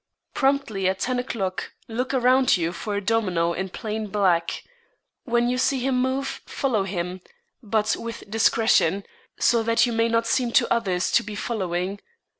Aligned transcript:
Promptly 0.33 0.89
at 0.89 0.97
ten 0.97 1.19
o'clock 1.19 1.73
look 1.87 2.11
around 2.11 2.57
you 2.57 2.71
for 2.71 2.95
a 2.95 3.01
domino 3.05 3.53
in 3.53 3.69
plain 3.69 4.07
black. 4.07 4.63
When 5.25 5.47
you 5.47 5.59
see 5.59 5.79
him 5.79 6.01
move, 6.01 6.41
follow 6.47 6.85
him, 6.85 7.21
but 7.61 7.95
with 7.99 8.27
discretion, 8.27 9.03
so 9.39 9.61
that 9.61 9.85
you 9.85 9.93
may 9.93 10.07
not 10.07 10.25
seem 10.25 10.53
to 10.53 10.73
others 10.73 11.11
to 11.11 11.21
be 11.21 11.35
following. 11.35 11.99